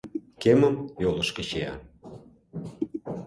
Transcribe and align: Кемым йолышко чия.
Кемым 0.41 0.75
йолышко 1.03 1.41
чия. 1.49 1.73